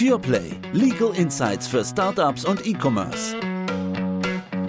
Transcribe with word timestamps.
PurePlay. 0.00 0.52
Legal 0.72 1.12
Insights 1.14 1.68
für 1.68 1.84
Startups 1.84 2.46
und 2.46 2.66
E-Commerce. 2.66 3.36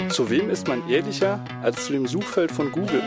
Zu 0.10 0.30
wem 0.30 0.50
ist 0.50 0.68
man 0.68 0.86
ehrlicher 0.90 1.40
als 1.64 1.86
zu 1.86 1.94
dem 1.94 2.06
Suchfeld 2.06 2.52
von 2.52 2.70
Google? 2.70 3.02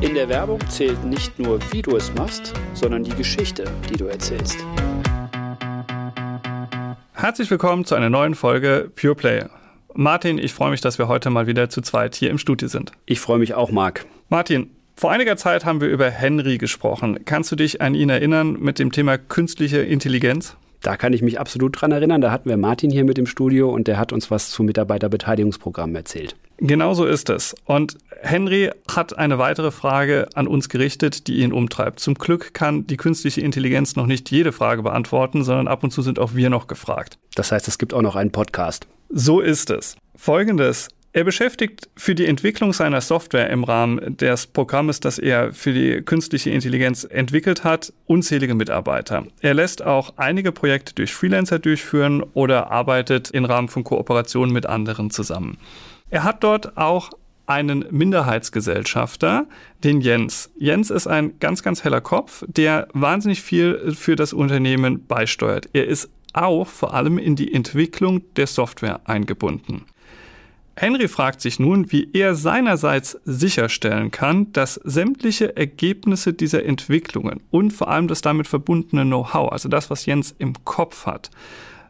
In 0.00 0.14
der 0.14 0.28
Werbung 0.28 0.58
zählt 0.68 1.04
nicht 1.04 1.38
nur, 1.38 1.60
wie 1.70 1.80
du 1.80 1.94
es 1.94 2.12
machst, 2.14 2.54
sondern 2.74 3.04
die 3.04 3.14
Geschichte, 3.14 3.70
die 3.88 3.96
du 3.96 4.06
erzählst. 4.06 4.58
Herzlich 7.12 7.48
willkommen 7.48 7.84
zu 7.84 7.94
einer 7.94 8.10
neuen 8.10 8.34
Folge 8.34 8.90
PurePlay. 9.00 9.44
Martin, 9.94 10.38
ich 10.38 10.52
freue 10.52 10.72
mich, 10.72 10.80
dass 10.80 10.98
wir 10.98 11.06
heute 11.06 11.30
mal 11.30 11.46
wieder 11.46 11.68
zu 11.68 11.82
zweit 11.82 12.16
hier 12.16 12.30
im 12.30 12.38
Studio 12.38 12.66
sind. 12.66 12.90
Ich 13.04 13.20
freue 13.20 13.38
mich 13.38 13.54
auch, 13.54 13.70
Marc. 13.70 14.06
Martin, 14.28 14.75
vor 14.98 15.10
einiger 15.10 15.36
Zeit 15.36 15.66
haben 15.66 15.82
wir 15.82 15.88
über 15.88 16.10
Henry 16.10 16.56
gesprochen. 16.56 17.20
Kannst 17.26 17.52
du 17.52 17.56
dich 17.56 17.82
an 17.82 17.94
ihn 17.94 18.08
erinnern 18.08 18.56
mit 18.58 18.78
dem 18.78 18.92
Thema 18.92 19.18
künstliche 19.18 19.78
Intelligenz? 19.78 20.56
Da 20.80 20.96
kann 20.96 21.12
ich 21.12 21.20
mich 21.20 21.38
absolut 21.38 21.80
dran 21.80 21.92
erinnern. 21.92 22.22
Da 22.22 22.30
hatten 22.30 22.48
wir 22.48 22.56
Martin 22.56 22.90
hier 22.90 23.04
mit 23.04 23.18
im 23.18 23.26
Studio 23.26 23.70
und 23.70 23.88
der 23.88 23.98
hat 23.98 24.12
uns 24.12 24.30
was 24.30 24.50
zu 24.50 24.62
Mitarbeiterbeteiligungsprogrammen 24.62 25.94
erzählt. 25.96 26.34
Genau 26.58 26.94
so 26.94 27.04
ist 27.04 27.28
es. 27.28 27.54
Und 27.66 27.98
Henry 28.22 28.70
hat 28.90 29.18
eine 29.18 29.38
weitere 29.38 29.70
Frage 29.70 30.28
an 30.34 30.46
uns 30.46 30.70
gerichtet, 30.70 31.26
die 31.26 31.40
ihn 31.40 31.52
umtreibt. 31.52 32.00
Zum 32.00 32.14
Glück 32.14 32.54
kann 32.54 32.86
die 32.86 32.96
künstliche 32.96 33.42
Intelligenz 33.42 33.96
noch 33.96 34.06
nicht 34.06 34.30
jede 34.30 34.52
Frage 34.52 34.82
beantworten, 34.82 35.44
sondern 35.44 35.68
ab 35.68 35.84
und 35.84 35.90
zu 35.90 36.00
sind 36.00 36.18
auch 36.18 36.34
wir 36.34 36.48
noch 36.48 36.68
gefragt. 36.68 37.18
Das 37.34 37.52
heißt, 37.52 37.68
es 37.68 37.76
gibt 37.76 37.92
auch 37.92 38.02
noch 38.02 38.16
einen 38.16 38.30
Podcast. 38.30 38.86
So 39.10 39.40
ist 39.40 39.68
es. 39.68 39.96
Folgendes. 40.16 40.88
Er 41.16 41.24
beschäftigt 41.24 41.88
für 41.96 42.14
die 42.14 42.26
Entwicklung 42.26 42.74
seiner 42.74 43.00
Software 43.00 43.48
im 43.48 43.64
Rahmen 43.64 44.18
des 44.18 44.46
Programmes, 44.46 45.00
das 45.00 45.18
er 45.18 45.54
für 45.54 45.72
die 45.72 46.02
künstliche 46.02 46.50
Intelligenz 46.50 47.04
entwickelt 47.04 47.64
hat, 47.64 47.90
unzählige 48.04 48.54
Mitarbeiter. 48.54 49.24
Er 49.40 49.54
lässt 49.54 49.82
auch 49.82 50.12
einige 50.18 50.52
Projekte 50.52 50.94
durch 50.94 51.14
Freelancer 51.14 51.58
durchführen 51.58 52.22
oder 52.34 52.70
arbeitet 52.70 53.30
im 53.30 53.46
Rahmen 53.46 53.68
von 53.68 53.82
Kooperationen 53.82 54.52
mit 54.52 54.66
anderen 54.66 55.08
zusammen. 55.08 55.56
Er 56.10 56.22
hat 56.22 56.44
dort 56.44 56.76
auch 56.76 57.12
einen 57.46 57.86
Minderheitsgesellschafter, 57.90 59.46
den 59.84 60.02
Jens. 60.02 60.50
Jens 60.58 60.90
ist 60.90 61.06
ein 61.06 61.38
ganz, 61.40 61.62
ganz 61.62 61.82
heller 61.82 62.02
Kopf, 62.02 62.44
der 62.46 62.88
wahnsinnig 62.92 63.40
viel 63.40 63.94
für 63.94 64.16
das 64.16 64.34
Unternehmen 64.34 65.06
beisteuert. 65.06 65.70
Er 65.72 65.86
ist 65.86 66.10
auch 66.34 66.66
vor 66.66 66.92
allem 66.92 67.16
in 67.16 67.36
die 67.36 67.54
Entwicklung 67.54 68.20
der 68.34 68.46
Software 68.46 69.00
eingebunden. 69.08 69.86
Henry 70.78 71.08
fragt 71.08 71.40
sich 71.40 71.58
nun, 71.58 71.90
wie 71.90 72.10
er 72.12 72.34
seinerseits 72.34 73.18
sicherstellen 73.24 74.10
kann, 74.10 74.52
dass 74.52 74.74
sämtliche 74.84 75.56
Ergebnisse 75.56 76.34
dieser 76.34 76.66
Entwicklungen 76.66 77.40
und 77.50 77.70
vor 77.72 77.88
allem 77.88 78.08
das 78.08 78.20
damit 78.20 78.46
verbundene 78.46 79.04
Know-how, 79.04 79.50
also 79.50 79.70
das, 79.70 79.88
was 79.88 80.04
Jens 80.04 80.34
im 80.38 80.52
Kopf 80.64 81.06
hat, 81.06 81.30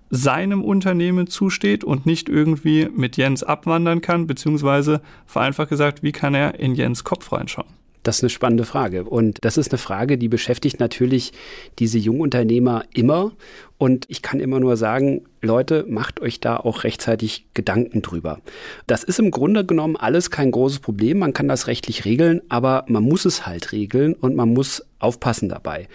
seinem 0.09 0.62
Unternehmen 0.62 1.27
zusteht 1.27 1.83
und 1.83 2.06
nicht 2.06 2.28
irgendwie 2.28 2.89
mit 2.95 3.17
Jens 3.17 3.43
abwandern 3.43 4.03
kann, 4.03 4.28
beziehungsweise 4.28 5.00
vereinfacht 5.27 5.69
gesagt, 5.69 6.05
wie 6.05 6.12
kann 6.12 6.37
er 6.37 6.61
in 6.61 6.77
Jens 6.77 7.03
Kopf 7.03 7.33
reinschauen? 7.33 7.67
Das 8.07 8.19
ist 8.19 8.23
eine 8.23 8.31
spannende 8.31 8.65
Frage. 8.65 9.03
Und 9.03 9.45
das 9.45 9.59
ist 9.59 9.73
eine 9.73 9.79
Frage, 9.79 10.17
die 10.17 10.29
beschäftigt 10.29 10.79
natürlich 10.79 11.33
diese 11.81 11.99
Jungunternehmer 11.99 12.85
immer. 12.95 13.33
Und 13.79 14.05
ich 14.09 14.23
kann 14.23 14.39
immer 14.39 14.61
nur 14.61 14.77
sagen, 14.77 15.23
Leute, 15.43 15.85
macht 15.89 16.21
euch 16.21 16.39
da 16.39 16.57
auch 16.57 16.84
rechtzeitig 16.84 17.47
Gedanken 17.53 18.03
drüber. 18.03 18.41
Das 18.87 19.03
ist 19.03 19.19
im 19.19 19.33
Grunde 19.33 19.67
genommen 19.67 19.97
alles 19.97 20.31
kein 20.31 20.53
großes 20.53 20.79
Problem. 20.79 21.19
Man 21.19 21.33
kann 21.33 21.49
das 21.49 21.67
rechtlich 21.67 22.05
regeln, 22.05 22.43
aber 22.49 22.84
man 22.87 23.03
muss 23.03 23.25
es 23.25 23.45
halt 23.45 23.73
regeln 23.73 24.15
und 24.15 24.37
man 24.37 24.55
muss 24.55 24.87
aufpassen 25.01 25.49
dabei. 25.49 25.89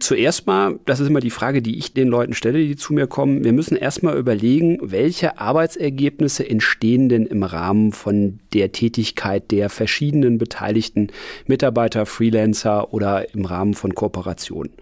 Zuerst 0.00 0.46
mal, 0.46 0.78
das 0.86 1.00
ist 1.00 1.08
immer 1.08 1.18
die 1.18 1.28
Frage, 1.28 1.60
die 1.60 1.76
ich 1.76 1.92
den 1.92 2.06
Leuten 2.06 2.32
stelle, 2.32 2.60
die 2.60 2.76
zu 2.76 2.92
mir 2.92 3.08
kommen. 3.08 3.42
Wir 3.42 3.52
müssen 3.52 3.76
erstmal 3.76 4.16
überlegen, 4.16 4.78
welche 4.80 5.40
Arbeitsergebnisse 5.40 6.48
entstehen 6.48 7.08
denn 7.08 7.26
im 7.26 7.42
Rahmen 7.42 7.90
von 7.90 8.38
der 8.52 8.70
Tätigkeit 8.70 9.50
der 9.50 9.68
verschiedenen 9.68 10.38
beteiligten 10.38 11.08
Mitarbeiter, 11.48 12.06
Freelancer 12.06 12.94
oder 12.94 13.34
im 13.34 13.44
Rahmen 13.44 13.74
von 13.74 13.96
Kooperationen. 13.96 14.72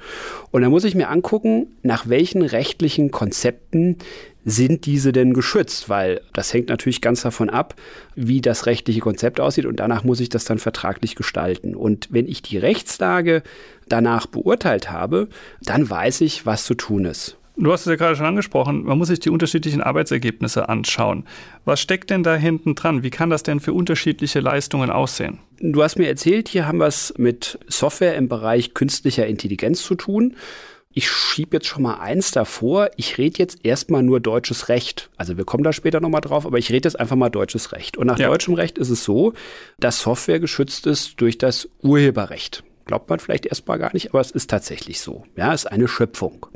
Und 0.51 0.61
da 0.61 0.69
muss 0.69 0.85
ich 0.85 0.95
mir 0.95 1.09
angucken, 1.09 1.69
nach 1.83 2.11
welchen 2.11 2.43
rechtlichen 2.43 3.11
Konzepten 3.11 3.97
sind 4.47 4.87
diese 4.87 5.13
denn 5.13 5.35
geschützt? 5.35 5.91
Weil 5.91 6.23
das 6.33 6.55
hängt 6.55 6.69
natürlich 6.69 7.03
ganz 7.03 7.23
davon 7.23 7.51
ab, 7.51 7.75
wie 8.15 8.41
das 8.41 8.65
rechtliche 8.65 9.01
Konzept 9.01 9.41
aussieht 9.41 9.67
und 9.67 9.77
danach 9.77 10.05
muss 10.05 10.21
ich 10.21 10.31
das 10.31 10.45
dann 10.45 10.59
vertraglich 10.59 11.17
gestalten. 11.17 11.75
Und 11.75 12.09
wenn 12.11 12.29
ich 12.29 12.41
die 12.41 12.57
Rechtslage 12.57 13.43
danach 13.89 14.27
beurteilt 14.27 14.91
habe, 14.91 15.29
dann 15.61 15.91
weiß 15.91 16.23
ich, 16.23 16.47
was 16.47 16.65
zu 16.65 16.75
tun 16.75 17.05
ist. 17.05 17.37
Du 17.59 17.73
hast 17.73 17.81
es 17.81 17.87
ja 17.87 17.97
gerade 17.97 18.15
schon 18.15 18.27
angesprochen, 18.27 18.85
man 18.85 18.99
muss 18.99 19.09
sich 19.09 19.19
die 19.19 19.31
unterschiedlichen 19.31 19.81
Arbeitsergebnisse 19.81 20.69
anschauen. 20.69 21.25
Was 21.65 21.81
steckt 21.81 22.11
denn 22.11 22.23
da 22.23 22.37
hinten 22.37 22.75
dran? 22.75 23.03
Wie 23.03 23.11
kann 23.11 23.31
das 23.31 23.45
denn 23.45 23.61
für 23.61 23.73
unterschiedliche 23.73 24.41
Leistungen 24.41 24.91
aussehen? 24.91 25.39
Du 25.59 25.83
hast 25.83 25.99
mir 25.99 26.07
erzählt, 26.07 26.49
hier 26.49 26.69
haben 26.69 26.79
wir 26.79 26.87
es 26.87 27.15
mit 27.17 27.59
Software 27.67 28.15
im 28.15 28.29
Bereich 28.29 28.75
künstlicher 28.75 29.27
Intelligenz 29.27 29.83
zu 29.83 29.95
tun 29.95 30.37
ich 30.97 31.11
schiebe 31.11 31.59
jetzt 31.59 31.67
schon 31.67 31.83
mal 31.83 32.01
eins 32.01 32.31
davor. 32.31 32.89
Ich 32.97 33.19
rede 33.19 33.39
jetzt 33.39 33.67
erstmal 33.67 34.03
nur 34.03 34.19
deutsches 34.19 34.71
Recht. 34.71 35.11
Also 35.19 35.37
wir 35.37 35.45
kommen 35.45 35.63
da 35.63 35.75
später 35.75 36.01
nochmal 36.01 36.23
drauf, 36.23 36.47
aber 36.47 36.57
ich 36.57 36.73
rede 36.73 36.87
jetzt 36.87 36.99
einfach 36.99 37.17
mal 37.17 37.29
deutsches 37.29 37.73
Recht. 37.73 37.99
Und 37.99 38.07
nach 38.07 38.19
ja. 38.19 38.29
deutschem 38.29 38.55
Recht 38.55 38.79
ist 38.79 38.89
es 38.89 39.05
so, 39.05 39.35
dass 39.79 40.01
Software 40.01 40.41
geschützt 40.41 40.87
ist 40.87 41.21
durch 41.21 41.37
das 41.37 41.69
Urheberrecht. 41.83 42.65
Glaubt 42.87 43.11
man 43.11 43.19
vielleicht 43.19 43.45
erstmal 43.45 43.79
gar 43.79 43.93
nicht, 43.93 44.09
aber 44.09 44.23
es 44.23 44.31
ist 44.31 44.49
tatsächlich 44.49 45.01
so. 45.01 45.25
Ja, 45.37 45.53
es 45.53 45.65
ist 45.65 45.71
eine 45.71 45.87
Schöpfung. 45.87 46.47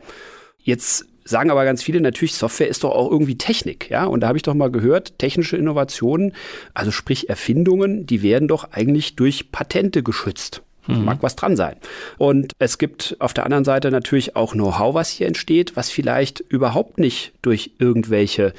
Jetzt 0.57 1.05
sagen 1.23 1.51
aber 1.51 1.67
ganz 1.67 1.83
viele 1.83 2.01
natürlich, 2.01 2.35
Software 2.35 2.69
ist 2.69 2.83
doch 2.83 2.93
auch 2.93 3.11
irgendwie 3.11 3.37
Technik, 3.37 3.91
ja. 3.91 4.07
Und 4.07 4.21
da 4.21 4.29
habe 4.29 4.39
ich 4.39 4.43
doch 4.43 4.55
mal 4.55 4.71
gehört, 4.71 5.19
technische 5.19 5.59
Innovationen, 5.59 6.33
also 6.73 6.93
sprich 6.93 7.29
Erfindungen, 7.29 8.07
die 8.07 8.23
werden 8.23 8.49
doch 8.49 8.73
eigentlich 8.73 9.17
durch 9.17 9.53
Patente 9.53 10.03
geschützt. 10.03 10.63
Mhm. 10.87 11.05
Mag 11.05 11.23
was 11.23 11.37
dran 11.37 11.57
sein. 11.57 11.77
Und 12.19 12.53
es 12.59 12.79
gibt 12.79 13.17
auf 13.19 13.35
der 13.35 13.45
anderen 13.45 13.65
Seite 13.65 13.91
natürlich 13.91 14.37
auch 14.37 14.53
Know-how, 14.53 14.95
was 14.95 15.11
hier 15.11 15.27
entsteht, 15.27 15.77
was 15.77 15.91
vielleicht 15.91 16.41
überhaupt 16.41 16.99
nicht 16.99 17.33
durch 17.43 17.73
irgendwelche 17.79 18.53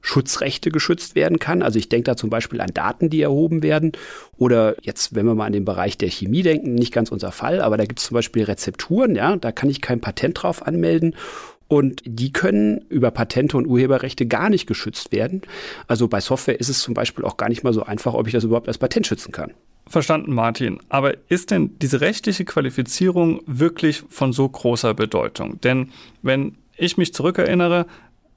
Schutzrechte 0.00 0.70
geschützt 0.70 1.14
werden 1.14 1.38
kann. 1.38 1.62
Also 1.62 1.78
ich 1.78 1.88
denke 1.88 2.04
da 2.04 2.16
zum 2.16 2.30
Beispiel 2.30 2.60
an 2.60 2.70
Daten, 2.72 3.10
die 3.10 3.22
erhoben 3.22 3.62
werden. 3.62 3.92
Oder 4.36 4.76
jetzt, 4.82 5.14
wenn 5.14 5.26
wir 5.26 5.34
mal 5.34 5.46
an 5.46 5.52
den 5.52 5.64
Bereich 5.64 5.98
der 5.98 6.10
Chemie 6.10 6.42
denken, 6.42 6.74
nicht 6.74 6.92
ganz 6.92 7.10
unser 7.10 7.32
Fall, 7.32 7.60
aber 7.60 7.76
da 7.76 7.84
gibt 7.84 7.98
es 8.00 8.06
zum 8.06 8.14
Beispiel 8.14 8.44
Rezepturen, 8.44 9.16
ja, 9.16 9.36
da 9.36 9.52
kann 9.52 9.68
ich 9.68 9.80
kein 9.80 10.00
Patent 10.00 10.42
drauf 10.42 10.66
anmelden. 10.66 11.14
Und 11.68 12.00
die 12.06 12.32
können 12.32 12.86
über 12.88 13.10
Patente 13.10 13.58
und 13.58 13.66
Urheberrechte 13.66 14.24
gar 14.24 14.48
nicht 14.48 14.66
geschützt 14.66 15.12
werden. 15.12 15.42
Also 15.86 16.08
bei 16.08 16.20
Software 16.20 16.58
ist 16.58 16.70
es 16.70 16.80
zum 16.80 16.94
Beispiel 16.94 17.26
auch 17.26 17.36
gar 17.36 17.50
nicht 17.50 17.62
mal 17.62 17.74
so 17.74 17.82
einfach, 17.82 18.14
ob 18.14 18.26
ich 18.26 18.32
das 18.32 18.44
überhaupt 18.44 18.68
als 18.68 18.78
Patent 18.78 19.06
schützen 19.06 19.32
kann. 19.32 19.52
Verstanden, 19.88 20.34
Martin. 20.34 20.78
Aber 20.88 21.14
ist 21.28 21.50
denn 21.50 21.78
diese 21.80 22.00
rechtliche 22.00 22.44
Qualifizierung 22.44 23.40
wirklich 23.46 24.04
von 24.08 24.32
so 24.32 24.48
großer 24.48 24.94
Bedeutung? 24.94 25.60
Denn 25.62 25.90
wenn 26.22 26.56
ich 26.76 26.96
mich 26.96 27.14
zurückerinnere, 27.14 27.86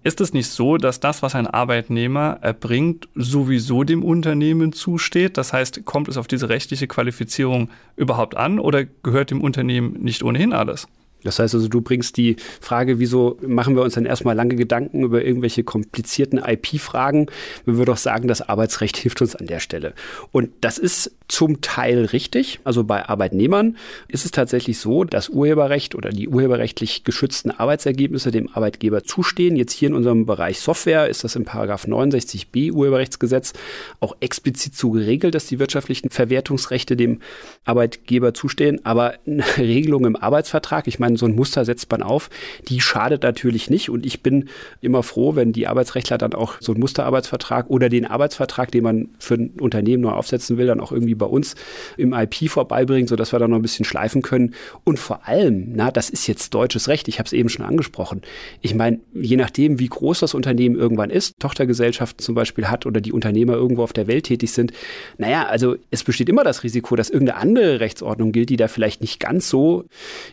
ist 0.04 0.20
es 0.20 0.34
nicht 0.34 0.48
so, 0.48 0.78
dass 0.78 1.00
das, 1.00 1.22
was 1.22 1.36
ein 1.36 1.46
Arbeitnehmer 1.46 2.40
erbringt, 2.42 3.08
sowieso 3.14 3.84
dem 3.84 4.04
Unternehmen 4.04 4.74
zusteht? 4.74 5.38
Das 5.38 5.54
heißt, 5.54 5.86
kommt 5.86 6.08
es 6.08 6.18
auf 6.18 6.28
diese 6.28 6.50
rechtliche 6.50 6.88
Qualifizierung 6.88 7.70
überhaupt 7.98 8.36
an 8.36 8.58
oder 8.58 8.86
gehört 8.86 9.30
dem 9.30 9.42
Unternehmen 9.42 9.94
nicht 10.02 10.24
ohnehin 10.24 10.54
alles? 10.54 10.88
Das 11.24 11.40
heißt 11.40 11.54
also, 11.56 11.68
du 11.68 11.82
bringst 11.82 12.18
die 12.18 12.36
Frage, 12.60 13.00
wieso 13.00 13.38
machen 13.42 13.76
wir 13.76 13.84
uns 13.84 13.96
dann 13.96 14.06
erstmal 14.06 14.36
lange 14.36 14.56
Gedanken 14.56 15.04
über 15.04 15.24
irgendwelche 15.24 15.64
komplizierten 15.64 16.40
IP-Fragen, 16.40 17.28
wenn 17.66 17.78
wir 17.78 17.86
doch 17.86 17.98
sagen, 17.98 18.28
das 18.28 18.42
Arbeitsrecht 18.42 18.98
hilft 18.98 19.22
uns 19.22 19.36
an 19.36 19.48
der 19.48 19.60
Stelle. 19.60 19.94
Und 20.32 20.52
das 20.62 20.78
ist 20.78 21.12
zum 21.28 21.62
Teil 21.62 22.06
richtig. 22.06 22.60
Also 22.64 22.84
bei 22.84 23.08
Arbeitnehmern 23.08 23.78
ist 24.08 24.26
es 24.26 24.32
tatsächlich 24.32 24.80
so, 24.80 25.06
dass 25.06 25.30
Urheberrecht 25.30 25.96
oder 25.96 26.10
die 26.10 26.28
urheberrechtlich 26.28 27.04
geschützten 27.04 27.52
Arbeitsergebnisse 27.52 28.32
dem 28.32 28.50
Arbeitgeber 28.54 29.04
zustehen. 29.04 29.56
Jetzt 29.56 29.74
hier 29.74 29.90
in 29.90 29.96
unserem 29.96 30.26
Bereich 30.26 30.60
Software 30.60 31.08
ist 31.08 31.24
das 31.24 31.36
im 31.36 31.46
Paragraph 31.46 31.86
69b 31.86 32.72
Urheberrechtsgesetz 32.74 33.54
auch 34.00 34.18
explizit 34.20 34.76
so 34.76 34.92
geregelt, 34.92 35.34
dass 35.34 35.46
die 35.46 35.60
wirtschaftlichen 35.60 36.10
Verwertungsrechte 36.10 36.98
dem 36.98 37.20
Arbeitgeber 37.64 38.34
zustehen. 38.34 38.86
Aber 38.86 39.14
eine 39.26 39.44
Regelung 39.58 40.06
im 40.06 40.18
Arbeitsvertrag, 40.18 40.88
ich 40.88 41.00
meine, 41.00 41.11
man 41.12 41.18
so 41.18 41.26
ein 41.26 41.36
Muster 41.36 41.66
setzt 41.66 41.92
man 41.92 42.04
auf, 42.04 42.30
die 42.68 42.82
schadet 42.82 43.24
natürlich 43.24 43.70
nicht. 43.70 43.90
Und 43.90 44.06
ich 44.06 44.24
bin 44.24 44.50
immer 44.82 45.04
froh, 45.04 45.36
wenn 45.36 45.54
die 45.54 45.68
Arbeitsrechtler 45.68 46.18
dann 46.18 46.34
auch 46.34 46.56
so 46.60 46.72
einen 46.72 46.82
Musterarbeitsvertrag 46.82 47.70
oder 47.70 47.90
den 47.90 48.06
Arbeitsvertrag, 48.06 48.72
den 48.72 48.84
man 48.84 49.10
für 49.20 49.36
ein 49.36 49.52
Unternehmen 49.60 50.04
neu 50.04 50.12
aufsetzen 50.12 50.58
will, 50.58 50.68
dann 50.68 50.80
auch 50.80 50.92
irgendwie 50.92 51.16
bei 51.16 51.26
uns 51.26 51.56
im 51.98 52.14
IP 52.14 52.50
vorbeibringen, 52.50 53.08
sodass 53.08 53.34
wir 53.34 53.40
da 53.40 53.48
noch 53.48 53.58
ein 53.58 53.62
bisschen 53.62 53.86
schleifen 53.86 54.22
können. 54.22 54.56
Und 54.84 55.00
vor 55.00 55.28
allem, 55.28 55.74
na, 55.74 55.92
das 55.92 56.10
ist 56.10 56.28
jetzt 56.28 56.54
deutsches 56.54 56.88
Recht, 56.88 57.08
ich 57.08 57.20
habe 57.20 57.28
es 57.28 57.34
eben 57.34 57.50
schon 57.50 57.66
angesprochen. 57.66 58.22
Ich 58.62 58.76
meine, 58.76 59.00
je 59.14 59.38
nachdem, 59.38 59.80
wie 59.80 59.88
groß 59.88 60.20
das 60.20 60.34
Unternehmen 60.34 60.76
irgendwann 60.76 61.10
ist, 61.10 61.40
Tochtergesellschaften 61.40 62.24
zum 62.24 62.36
Beispiel 62.36 62.68
hat 62.68 62.86
oder 62.86 63.02
die 63.02 63.12
Unternehmer 63.12 63.54
irgendwo 63.54 63.84
auf 63.84 63.94
der 63.94 64.08
Welt 64.08 64.26
tätig 64.26 64.52
sind, 64.52 64.72
naja, 65.18 65.46
also 65.46 65.76
es 65.90 66.04
besteht 66.04 66.30
immer 66.30 66.44
das 66.44 66.64
Risiko, 66.64 66.96
dass 66.96 67.10
irgendeine 67.10 67.40
andere 67.40 67.80
Rechtsordnung 67.80 68.32
gilt, 68.32 68.50
die 68.50 68.58
da 68.58 68.68
vielleicht 68.68 69.02
nicht 69.02 69.20
ganz 69.20 69.50
so 69.50 69.86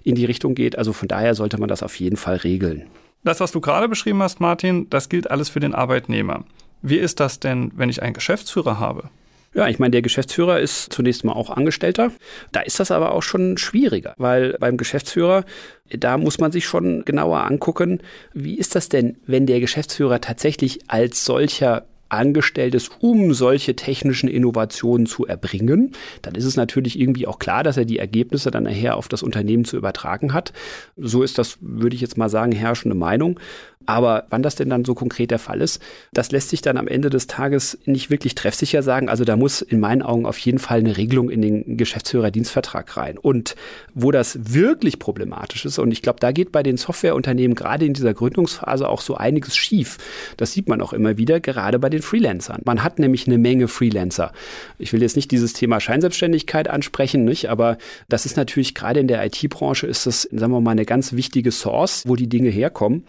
in 0.04 0.14
die 0.14 0.24
Richtung 0.24 0.54
geht, 0.54 0.67
steht. 0.68 0.78
Also 0.78 0.92
von 0.92 1.08
daher 1.08 1.34
sollte 1.34 1.58
man 1.58 1.68
das 1.68 1.82
auf 1.82 1.96
jeden 1.96 2.16
Fall 2.16 2.36
regeln. 2.36 2.84
Das, 3.24 3.40
was 3.40 3.52
du 3.52 3.60
gerade 3.60 3.88
beschrieben 3.88 4.22
hast, 4.22 4.40
Martin, 4.40 4.88
das 4.90 5.08
gilt 5.08 5.30
alles 5.30 5.48
für 5.48 5.60
den 5.60 5.74
Arbeitnehmer. 5.74 6.44
Wie 6.82 6.98
ist 6.98 7.20
das 7.20 7.40
denn, 7.40 7.72
wenn 7.74 7.90
ich 7.90 8.02
einen 8.02 8.14
Geschäftsführer 8.14 8.78
habe? 8.78 9.10
Ja, 9.54 9.66
ich 9.66 9.78
meine, 9.78 9.90
der 9.90 10.02
Geschäftsführer 10.02 10.60
ist 10.60 10.92
zunächst 10.92 11.24
mal 11.24 11.32
auch 11.32 11.50
Angestellter. 11.50 12.12
Da 12.52 12.60
ist 12.60 12.78
das 12.78 12.90
aber 12.90 13.12
auch 13.12 13.22
schon 13.22 13.56
schwieriger, 13.56 14.14
weil 14.18 14.56
beim 14.60 14.76
Geschäftsführer, 14.76 15.44
da 15.90 16.18
muss 16.18 16.38
man 16.38 16.52
sich 16.52 16.66
schon 16.66 17.04
genauer 17.04 17.40
angucken, 17.40 18.00
wie 18.34 18.58
ist 18.58 18.74
das 18.74 18.88
denn, 18.88 19.16
wenn 19.26 19.46
der 19.46 19.60
Geschäftsführer 19.60 20.20
tatsächlich 20.20 20.80
als 20.88 21.24
solcher 21.24 21.86
angestellt 22.08 22.74
ist, 22.74 22.90
um 23.00 23.34
solche 23.34 23.76
technischen 23.76 24.28
Innovationen 24.28 25.06
zu 25.06 25.26
erbringen, 25.26 25.92
dann 26.22 26.34
ist 26.34 26.44
es 26.44 26.56
natürlich 26.56 26.98
irgendwie 26.98 27.26
auch 27.26 27.38
klar, 27.38 27.62
dass 27.62 27.76
er 27.76 27.84
die 27.84 27.98
Ergebnisse 27.98 28.50
dann 28.50 28.64
nachher 28.64 28.96
auf 28.96 29.08
das 29.08 29.22
Unternehmen 29.22 29.64
zu 29.64 29.76
übertragen 29.76 30.32
hat. 30.32 30.52
So 30.96 31.22
ist 31.22 31.38
das, 31.38 31.58
würde 31.60 31.94
ich 31.94 32.00
jetzt 32.00 32.16
mal 32.16 32.28
sagen, 32.28 32.52
herrschende 32.52 32.96
Meinung. 32.96 33.38
Aber 33.88 34.26
wann 34.28 34.42
das 34.42 34.54
denn 34.54 34.68
dann 34.68 34.84
so 34.84 34.94
konkret 34.94 35.30
der 35.30 35.38
Fall 35.38 35.62
ist, 35.62 35.80
das 36.12 36.30
lässt 36.30 36.50
sich 36.50 36.60
dann 36.60 36.76
am 36.76 36.88
Ende 36.88 37.08
des 37.08 37.26
Tages 37.26 37.78
nicht 37.86 38.10
wirklich 38.10 38.34
treffsicher 38.34 38.82
sagen. 38.82 39.08
Also 39.08 39.24
da 39.24 39.34
muss 39.34 39.62
in 39.62 39.80
meinen 39.80 40.02
Augen 40.02 40.26
auf 40.26 40.36
jeden 40.36 40.58
Fall 40.58 40.80
eine 40.80 40.98
Regelung 40.98 41.30
in 41.30 41.40
den 41.40 41.78
Geschäftsführerdienstvertrag 41.78 42.98
rein. 42.98 43.16
Und 43.16 43.56
wo 43.94 44.10
das 44.10 44.52
wirklich 44.52 44.98
problematisch 44.98 45.64
ist, 45.64 45.78
und 45.78 45.90
ich 45.90 46.02
glaube, 46.02 46.20
da 46.20 46.32
geht 46.32 46.52
bei 46.52 46.62
den 46.62 46.76
Softwareunternehmen 46.76 47.54
gerade 47.54 47.86
in 47.86 47.94
dieser 47.94 48.12
Gründungsphase 48.12 48.86
auch 48.86 49.00
so 49.00 49.14
einiges 49.14 49.56
schief. 49.56 49.96
Das 50.36 50.52
sieht 50.52 50.68
man 50.68 50.82
auch 50.82 50.92
immer 50.92 51.16
wieder, 51.16 51.40
gerade 51.40 51.78
bei 51.78 51.88
den 51.88 51.97
Freelancern. 52.02 52.62
Man 52.64 52.82
hat 52.82 52.98
nämlich 52.98 53.26
eine 53.26 53.38
Menge 53.38 53.68
Freelancer. 53.68 54.32
Ich 54.78 54.92
will 54.92 55.02
jetzt 55.02 55.16
nicht 55.16 55.30
dieses 55.30 55.52
Thema 55.52 55.80
Scheinselbstständigkeit 55.80 56.68
ansprechen, 56.68 57.24
nicht? 57.24 57.50
aber 57.50 57.78
das 58.08 58.26
ist 58.26 58.36
natürlich 58.36 58.74
gerade 58.74 59.00
in 59.00 59.08
der 59.08 59.24
IT-Branche 59.24 59.86
ist 59.86 60.06
das, 60.06 60.22
sagen 60.22 60.52
wir 60.52 60.60
mal, 60.60 60.72
eine 60.72 60.84
ganz 60.84 61.12
wichtige 61.12 61.52
Source, 61.52 62.04
wo 62.06 62.16
die 62.16 62.28
Dinge 62.28 62.50
herkommen. 62.50 63.04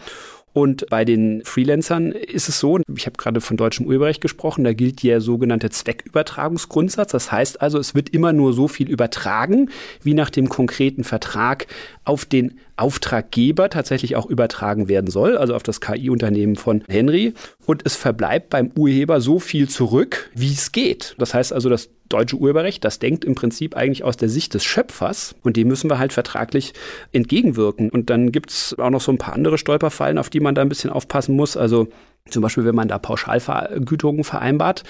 Und 0.53 0.89
bei 0.89 1.05
den 1.05 1.43
Freelancern 1.45 2.11
ist 2.11 2.49
es 2.49 2.59
so, 2.59 2.79
ich 2.95 3.05
habe 3.05 3.17
gerade 3.17 3.41
von 3.41 3.57
deutschem 3.57 3.85
Urheberrecht 3.85 4.21
gesprochen, 4.21 4.63
da 4.63 4.73
gilt 4.73 5.03
der 5.03 5.21
sogenannte 5.21 5.69
Zweckübertragungsgrundsatz. 5.69 7.11
Das 7.11 7.31
heißt 7.31 7.61
also, 7.61 7.77
es 7.77 7.95
wird 7.95 8.09
immer 8.09 8.33
nur 8.33 8.53
so 8.53 8.67
viel 8.67 8.89
übertragen, 8.89 9.69
wie 10.01 10.13
nach 10.13 10.29
dem 10.29 10.49
konkreten 10.49 11.03
Vertrag 11.03 11.67
auf 12.03 12.25
den 12.25 12.59
Auftraggeber 12.77 13.69
tatsächlich 13.69 14.15
auch 14.15 14.25
übertragen 14.25 14.87
werden 14.87 15.11
soll, 15.11 15.37
also 15.37 15.53
auf 15.53 15.63
das 15.63 15.81
KI-Unternehmen 15.81 16.55
von 16.55 16.83
Henry. 16.87 17.33
Und 17.65 17.83
es 17.85 17.95
verbleibt 17.95 18.49
beim 18.49 18.71
Urheber 18.75 19.21
so 19.21 19.39
viel 19.39 19.69
zurück, 19.69 20.31
wie 20.33 20.53
es 20.53 20.71
geht. 20.71 21.15
Das 21.17 21.33
heißt 21.33 21.53
also, 21.53 21.69
das 21.69 21.89
deutsche 22.09 22.35
Urheberrecht, 22.35 22.83
das 22.83 22.99
denkt 22.99 23.23
im 23.23 23.35
Prinzip 23.35 23.75
eigentlich 23.75 24.03
aus 24.03 24.17
der 24.17 24.29
Sicht 24.29 24.53
des 24.53 24.63
Schöpfers 24.63 25.35
und 25.43 25.55
dem 25.55 25.67
müssen 25.67 25.89
wir 25.89 25.99
halt 25.99 26.11
vertraglich 26.11 26.73
entgegenwirken. 27.11 27.89
Und 27.89 28.09
dann 28.09 28.31
gibt's 28.31 28.77
auch 28.77 28.89
noch 28.89 29.01
so 29.01 29.11
ein 29.11 29.17
paar 29.17 29.33
andere 29.33 29.57
Stolperfallen, 29.57 30.17
auf 30.17 30.29
die 30.29 30.39
man 30.39 30.55
da 30.55 30.61
ein 30.61 30.69
bisschen 30.69 30.89
aufpassen 30.89 31.35
muss. 31.35 31.55
Also 31.55 31.87
zum 32.29 32.41
Beispiel, 32.41 32.65
wenn 32.65 32.75
man 32.75 32.87
da 32.87 32.97
Pauschalvergütungen 32.97 34.23
vereinbart, 34.23 34.83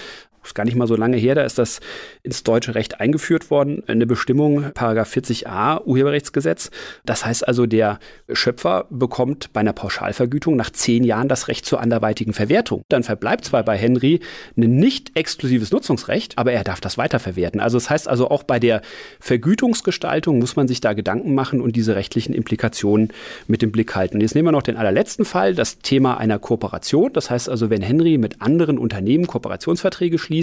ist 0.44 0.56
gar 0.56 0.66
nicht 0.66 0.76
mal 0.76 0.88
so 0.88 0.96
lange 0.96 1.18
her, 1.18 1.36
da 1.36 1.44
ist 1.44 1.58
das 1.58 1.80
ins 2.24 2.44
deutsche 2.44 2.76
Recht 2.76 3.00
eingeführt 3.00 3.52
worden, 3.52 3.84
eine 3.88 4.06
Bestimmung, 4.06 4.72
Paragraph 4.74 5.12
40a 5.14 5.84
Urheberrechtsgesetz. 5.86 6.72
Das 7.06 7.26
heißt 7.26 7.48
also, 7.48 7.66
der 7.66 8.00
Schöpfer 8.32 8.88
bekommt 8.90 9.52
bei 9.54 9.62
einer 9.62 9.74
Pauschalvergütung 9.74 10.56
nach 10.56 10.70
zehn 10.70 11.04
Jahren 11.04 11.28
das 11.28 11.48
Recht 11.48 11.66
zur 11.66 11.82
anderweitigen 11.82 12.34
Verwertung. 12.34 12.84
Dann 12.90 13.04
verbleibt 13.04 13.46
zwar 13.46 13.64
bei 13.64 13.78
Henry 13.78 14.20
ein 14.58 14.76
nicht 14.76 15.16
exklusives 15.16 15.72
Nutzungsrecht, 15.72 16.38
aber 16.38 16.52
er 16.52 16.64
darf 16.64 16.82
das 16.82 16.98
weiterverwerten. 16.98 17.60
Also 17.60 17.78
das 17.78 17.90
heißt 17.90 18.08
also, 18.08 18.30
auch 18.30 18.44
bei 18.44 18.60
der 18.60 18.82
Vergütungsgestaltung 19.20 20.40
muss 20.40 20.56
man 20.56 20.68
sich 20.68 20.82
da 20.82 20.94
Gedanken 20.94 21.36
machen 21.36 21.62
und 21.62 21.76
diese 21.76 21.96
rechtlichen 21.96 22.34
Implikationen 22.34 23.10
mit 23.48 23.64
im 23.64 23.72
Blick 23.72 23.96
halten. 23.96 24.22
jetzt 24.22 24.36
nehmen 24.36 24.48
wir 24.48 24.52
noch 24.52 24.64
den 24.64 24.78
allerletzten 24.78 25.26
Fall, 25.26 25.56
das 25.56 25.80
Thema 25.80 26.18
einer 26.18 26.40
Kooperation. 26.40 27.14
Das 27.14 27.30
heißt 27.30 27.50
also, 27.50 27.70
wenn 27.70 27.82
Henry 27.82 28.18
mit 28.18 28.42
anderen 28.42 28.78
Unternehmen 28.78 29.28
Kooperationsverträge 29.28 30.18
schließt, 30.18 30.39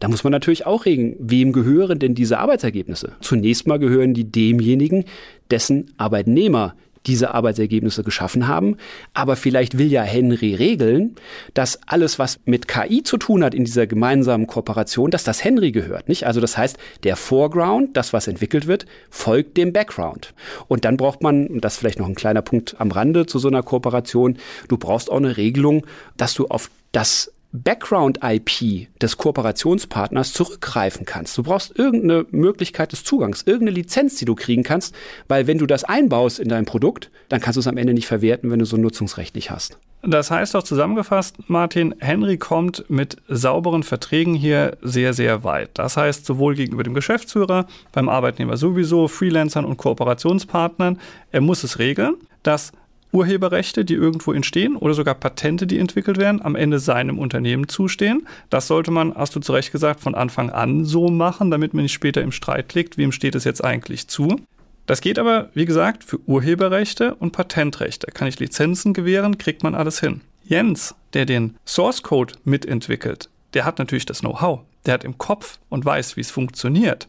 da 0.00 0.08
muss 0.08 0.24
man 0.24 0.32
natürlich 0.32 0.66
auch 0.66 0.84
regen, 0.84 1.16
wem 1.18 1.52
gehören 1.52 1.98
denn 1.98 2.14
diese 2.14 2.38
Arbeitsergebnisse? 2.38 3.12
Zunächst 3.20 3.66
mal 3.66 3.78
gehören 3.78 4.14
die 4.14 4.30
demjenigen, 4.30 5.04
dessen 5.50 5.92
Arbeitnehmer 5.96 6.74
diese 7.06 7.34
Arbeitsergebnisse 7.34 8.04
geschaffen 8.04 8.46
haben. 8.46 8.76
Aber 9.14 9.36
vielleicht 9.36 9.78
will 9.78 9.90
ja 9.90 10.02
Henry 10.02 10.54
regeln, 10.54 11.16
dass 11.54 11.80
alles, 11.86 12.18
was 12.18 12.38
mit 12.44 12.68
KI 12.68 13.02
zu 13.02 13.16
tun 13.16 13.42
hat 13.42 13.54
in 13.54 13.64
dieser 13.64 13.86
gemeinsamen 13.86 14.46
Kooperation, 14.46 15.10
dass 15.10 15.24
das 15.24 15.42
Henry 15.42 15.72
gehört, 15.72 16.08
nicht? 16.08 16.26
Also 16.26 16.40
das 16.40 16.56
heißt, 16.56 16.76
der 17.04 17.16
Foreground, 17.16 17.96
das, 17.96 18.12
was 18.12 18.28
entwickelt 18.28 18.66
wird, 18.66 18.86
folgt 19.10 19.56
dem 19.56 19.72
Background. 19.72 20.34
Und 20.68 20.84
dann 20.84 20.96
braucht 20.96 21.22
man, 21.22 21.46
und 21.46 21.64
das 21.64 21.74
ist 21.74 21.78
vielleicht 21.78 21.98
noch 21.98 22.08
ein 22.08 22.14
kleiner 22.14 22.42
Punkt 22.42 22.76
am 22.78 22.90
Rande 22.90 23.26
zu 23.26 23.38
so 23.38 23.48
einer 23.48 23.62
Kooperation, 23.62 24.36
du 24.68 24.76
brauchst 24.76 25.10
auch 25.10 25.16
eine 25.16 25.36
Regelung, 25.36 25.86
dass 26.16 26.34
du 26.34 26.46
auf 26.46 26.70
das 26.92 27.32
Background-IP 27.52 28.88
des 29.00 29.16
Kooperationspartners 29.16 30.32
zurückgreifen 30.32 31.06
kannst. 31.06 31.36
Du 31.38 31.42
brauchst 31.42 31.78
irgendeine 31.78 32.26
Möglichkeit 32.30 32.92
des 32.92 33.04
Zugangs, 33.04 33.42
irgendeine 33.42 33.70
Lizenz, 33.70 34.16
die 34.16 34.26
du 34.26 34.34
kriegen 34.34 34.62
kannst, 34.62 34.94
weil 35.28 35.46
wenn 35.46 35.58
du 35.58 35.66
das 35.66 35.84
einbaust 35.84 36.38
in 36.38 36.48
dein 36.48 36.66
Produkt, 36.66 37.10
dann 37.28 37.40
kannst 37.40 37.56
du 37.56 37.60
es 37.60 37.66
am 37.66 37.78
Ende 37.78 37.94
nicht 37.94 38.06
verwerten, 38.06 38.50
wenn 38.50 38.58
du 38.58 38.66
so 38.66 38.76
ein 38.76 38.82
Nutzungsrecht 38.82 39.34
nicht 39.34 39.50
hast. 39.50 39.78
Das 40.02 40.30
heißt 40.30 40.54
doch 40.54 40.62
zusammengefasst, 40.62 41.36
Martin, 41.48 41.94
Henry 41.98 42.38
kommt 42.38 42.84
mit 42.88 43.16
sauberen 43.26 43.82
Verträgen 43.82 44.34
hier 44.34 44.76
sehr, 44.80 45.12
sehr 45.12 45.42
weit. 45.42 45.70
Das 45.74 45.96
heißt 45.96 46.24
sowohl 46.24 46.54
gegenüber 46.54 46.84
dem 46.84 46.94
Geschäftsführer, 46.94 47.66
beim 47.92 48.08
Arbeitnehmer 48.08 48.56
sowieso, 48.56 49.08
Freelancern 49.08 49.64
und 49.64 49.76
Kooperationspartnern, 49.76 51.00
er 51.32 51.40
muss 51.40 51.64
es 51.64 51.80
regeln, 51.80 52.14
dass 52.44 52.72
Urheberrechte, 53.12 53.84
die 53.84 53.94
irgendwo 53.94 54.32
entstehen 54.32 54.76
oder 54.76 54.94
sogar 54.94 55.14
Patente, 55.14 55.66
die 55.66 55.78
entwickelt 55.78 56.18
werden, 56.18 56.42
am 56.42 56.56
Ende 56.56 56.78
seinem 56.78 57.18
Unternehmen 57.18 57.68
zustehen. 57.68 58.26
Das 58.50 58.66
sollte 58.66 58.90
man, 58.90 59.14
hast 59.14 59.34
du 59.34 59.40
zu 59.40 59.52
Recht 59.52 59.72
gesagt, 59.72 60.00
von 60.00 60.14
Anfang 60.14 60.50
an 60.50 60.84
so 60.84 61.08
machen, 61.08 61.50
damit 61.50 61.74
man 61.74 61.82
nicht 61.82 61.92
später 61.92 62.22
im 62.22 62.32
Streit 62.32 62.74
liegt, 62.74 62.98
wem 62.98 63.12
steht 63.12 63.34
es 63.34 63.44
jetzt 63.44 63.64
eigentlich 63.64 64.08
zu. 64.08 64.40
Das 64.86 65.00
geht 65.00 65.18
aber, 65.18 65.50
wie 65.52 65.66
gesagt, 65.66 66.02
für 66.02 66.18
Urheberrechte 66.26 67.14
und 67.14 67.32
Patentrechte. 67.32 68.06
Kann 68.12 68.28
ich 68.28 68.38
Lizenzen 68.38 68.94
gewähren, 68.94 69.36
kriegt 69.36 69.62
man 69.62 69.74
alles 69.74 70.00
hin. 70.00 70.22
Jens, 70.44 70.94
der 71.12 71.26
den 71.26 71.56
Source 71.66 72.02
Code 72.02 72.34
mitentwickelt, 72.44 73.28
der 73.52 73.66
hat 73.66 73.78
natürlich 73.78 74.06
das 74.06 74.20
Know-how. 74.20 74.60
Der 74.86 74.94
hat 74.94 75.04
im 75.04 75.18
Kopf 75.18 75.58
und 75.68 75.84
weiß, 75.84 76.16
wie 76.16 76.22
es 76.22 76.30
funktioniert. 76.30 77.06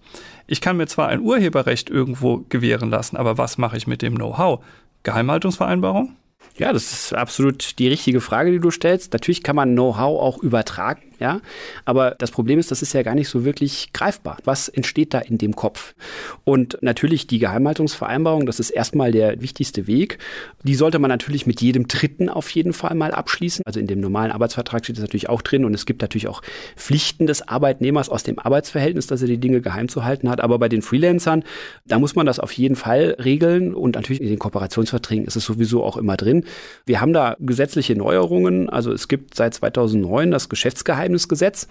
Ich 0.48 0.60
kann 0.60 0.76
mir 0.76 0.88
zwar 0.88 1.08
ein 1.08 1.22
Urheberrecht 1.22 1.90
irgendwo 1.90 2.44
gewähren 2.50 2.90
lassen, 2.90 3.16
aber 3.16 3.38
was 3.38 3.58
mache 3.58 3.78
ich 3.78 3.88
mit 3.88 4.02
dem 4.02 4.16
Know-how? 4.16 4.62
Geheimhaltungsvereinbarung? 5.04 6.16
Ja, 6.58 6.74
das 6.74 6.92
ist 6.92 7.14
absolut 7.14 7.80
die 7.80 7.88
richtige 7.88 8.22
Frage, 8.22 8.52
die 8.52 8.60
du 8.60 8.72
stellst. 8.72 9.14
Natürlich 9.14 9.44
kann 9.44 9.56
man 9.56 9.74
Know-how 9.74 10.20
auch 10.22 10.38
übertragen. 10.40 11.09
Ja, 11.20 11.42
aber 11.84 12.16
das 12.18 12.32
Problem 12.32 12.60
ist, 12.60 12.72
das 12.72 12.82
ist 12.82 12.94
ja 12.94 13.04
gar 13.04 13.14
nicht 13.14 13.28
so 13.28 13.44
wirklich 13.44 13.92
greifbar. 13.92 14.38
Was 14.46 14.70
entsteht 14.70 15.14
da 15.14 15.20
in 15.20 15.38
dem 15.38 15.54
Kopf? 15.56 15.94
Und 16.46 16.78
natürlich 16.82 17.28
die 17.28 17.40
Geheimhaltungsvereinbarung, 17.40 18.46
das 18.46 18.60
ist 18.60 18.70
erstmal 18.70 19.12
der 19.12 19.42
wichtigste 19.42 19.86
Weg. 19.86 20.20
Die 20.64 20.76
sollte 20.76 20.98
man 20.98 21.10
natürlich 21.10 21.46
mit 21.46 21.62
jedem 21.62 21.88
Dritten 21.88 22.30
auf 22.30 22.50
jeden 22.52 22.72
Fall 22.72 22.96
mal 22.96 23.12
abschließen. 23.12 23.64
Also 23.66 23.82
in 23.82 23.88
dem 23.88 24.00
normalen 24.00 24.32
Arbeitsvertrag 24.32 24.86
steht 24.86 24.96
das 24.96 25.04
natürlich 25.04 25.28
auch 25.28 25.42
drin 25.42 25.66
und 25.66 25.74
es 25.74 25.86
gibt 25.86 26.02
natürlich 26.02 26.30
auch 26.30 26.42
Pflichten 26.78 27.28
des 27.28 27.48
Arbeitnehmers 27.48 28.08
aus 28.08 28.24
dem 28.24 28.40
Arbeitsverhältnis, 28.40 29.08
dass 29.08 29.22
er 29.22 29.28
die 29.28 29.40
Dinge 29.40 29.60
geheim 29.60 29.90
zu 29.90 30.06
halten 30.06 30.30
hat. 30.30 30.40
Aber 30.40 30.58
bei 30.58 30.70
den 30.70 30.82
Freelancern, 30.82 31.44
da 31.86 32.00
muss 32.00 32.16
man 32.16 32.26
das 32.26 32.40
auf 32.40 32.54
jeden 32.54 32.78
Fall 32.78 33.18
regeln 33.22 33.74
und 33.74 33.96
natürlich 33.96 34.22
in 34.22 34.30
den 34.30 34.40
Kooperationsverträgen 34.40 35.26
ist 35.26 35.36
es 35.36 35.44
sowieso 35.44 35.84
auch 35.84 35.98
immer 35.98 36.16
drin. 36.16 36.46
Wir 36.86 37.02
haben 37.02 37.12
da 37.12 37.36
gesetzliche 37.40 37.96
Neuerungen. 37.96 38.70
Also 38.70 38.94
es 38.94 39.10
gibt 39.10 39.36
seit 39.36 39.54
2009 39.54 40.32
das 40.32 40.48
Geschäftsgeheimnis 40.48 41.09
Geschäftsgeheimnisgesetz. 41.10 41.68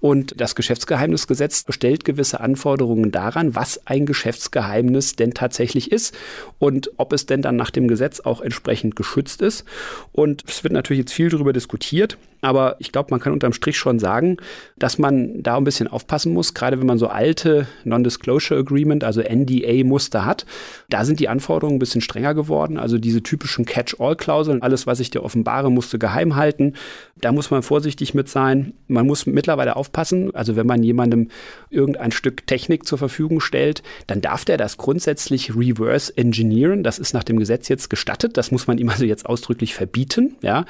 Und 0.00 0.40
das 0.40 0.54
Geschäftsgeheimnisgesetz 0.54 1.66
stellt 1.68 2.04
gewisse 2.04 2.40
Anforderungen 2.40 3.12
daran, 3.12 3.54
was 3.54 3.86
ein 3.86 4.06
Geschäftsgeheimnis 4.06 5.16
denn 5.16 5.34
tatsächlich 5.34 5.92
ist 5.92 6.16
und 6.58 6.90
ob 6.96 7.12
es 7.12 7.26
denn 7.26 7.42
dann 7.42 7.56
nach 7.56 7.70
dem 7.70 7.86
Gesetz 7.86 8.20
auch 8.20 8.40
entsprechend 8.40 8.96
geschützt 8.96 9.42
ist. 9.42 9.64
Und 10.12 10.44
es 10.48 10.64
wird 10.64 10.72
natürlich 10.72 11.00
jetzt 11.00 11.12
viel 11.12 11.28
darüber 11.28 11.52
diskutiert. 11.52 12.16
Aber 12.42 12.76
ich 12.78 12.90
glaube, 12.90 13.08
man 13.10 13.20
kann 13.20 13.34
unterm 13.34 13.52
Strich 13.52 13.76
schon 13.76 13.98
sagen, 13.98 14.38
dass 14.78 14.96
man 14.96 15.42
da 15.42 15.58
ein 15.58 15.64
bisschen 15.64 15.88
aufpassen 15.88 16.32
muss, 16.32 16.54
gerade 16.54 16.80
wenn 16.80 16.86
man 16.86 16.96
so 16.96 17.08
alte 17.08 17.66
Non-Disclosure 17.84 18.58
Agreement, 18.58 19.04
also 19.04 19.20
NDA-Muster 19.20 20.24
hat. 20.24 20.46
Da 20.88 21.04
sind 21.04 21.20
die 21.20 21.28
Anforderungen 21.28 21.76
ein 21.76 21.80
bisschen 21.80 22.00
strenger 22.00 22.32
geworden. 22.32 22.78
Also 22.78 22.96
diese 22.96 23.22
typischen 23.22 23.66
Catch-all-Klauseln, 23.66 24.62
alles, 24.62 24.86
was 24.86 25.00
ich 25.00 25.10
dir 25.10 25.22
offenbare, 25.22 25.70
musst 25.70 25.92
du 25.92 25.98
geheim 25.98 26.36
halten. 26.36 26.72
Da 27.20 27.30
muss 27.32 27.50
man 27.50 27.62
vorsichtig 27.62 28.14
mit 28.14 28.30
sein. 28.30 28.72
Man 28.88 29.06
muss 29.06 29.26
mittlerweile 29.26 29.76
aufpassen. 29.76 29.89
Also 30.34 30.56
wenn 30.56 30.66
man 30.66 30.82
jemandem 30.82 31.28
irgendein 31.70 32.12
Stück 32.12 32.46
Technik 32.46 32.86
zur 32.86 32.98
Verfügung 32.98 33.40
stellt, 33.40 33.82
dann 34.06 34.20
darf 34.20 34.44
der 34.44 34.56
das 34.56 34.76
grundsätzlich 34.76 35.54
reverse 35.54 36.16
engineeren. 36.16 36.82
Das 36.82 36.98
ist 36.98 37.14
nach 37.14 37.24
dem 37.24 37.38
Gesetz 37.38 37.68
jetzt 37.68 37.90
gestattet. 37.90 38.36
Das 38.36 38.50
muss 38.50 38.66
man 38.66 38.78
ihm 38.78 38.88
also 38.88 39.04
jetzt 39.04 39.26
ausdrücklich 39.26 39.74
verbieten. 39.74 40.36
Ja. 40.42 40.64